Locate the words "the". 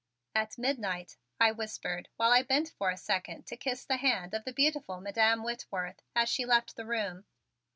3.85-3.97, 4.45-4.51, 6.75-6.87